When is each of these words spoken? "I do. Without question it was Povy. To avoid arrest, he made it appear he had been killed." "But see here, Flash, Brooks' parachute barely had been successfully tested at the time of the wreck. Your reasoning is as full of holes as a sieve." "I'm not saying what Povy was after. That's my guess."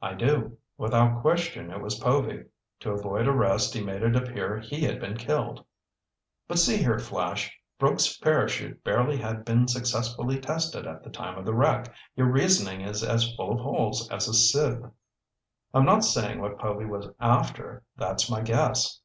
"I 0.00 0.14
do. 0.14 0.56
Without 0.78 1.20
question 1.20 1.72
it 1.72 1.80
was 1.80 1.98
Povy. 1.98 2.44
To 2.78 2.92
avoid 2.92 3.26
arrest, 3.26 3.74
he 3.74 3.82
made 3.82 4.02
it 4.04 4.14
appear 4.14 4.60
he 4.60 4.82
had 4.82 5.00
been 5.00 5.16
killed." 5.16 5.64
"But 6.46 6.60
see 6.60 6.76
here, 6.76 7.00
Flash, 7.00 7.52
Brooks' 7.76 8.16
parachute 8.16 8.84
barely 8.84 9.16
had 9.16 9.44
been 9.44 9.66
successfully 9.66 10.38
tested 10.38 10.86
at 10.86 11.02
the 11.02 11.10
time 11.10 11.36
of 11.36 11.44
the 11.44 11.54
wreck. 11.54 11.92
Your 12.14 12.30
reasoning 12.30 12.82
is 12.82 13.02
as 13.02 13.34
full 13.34 13.54
of 13.54 13.58
holes 13.58 14.08
as 14.12 14.28
a 14.28 14.32
sieve." 14.34 14.84
"I'm 15.74 15.84
not 15.84 16.04
saying 16.04 16.40
what 16.40 16.60
Povy 16.60 16.84
was 16.84 17.08
after. 17.18 17.82
That's 17.96 18.30
my 18.30 18.42
guess." 18.42 19.00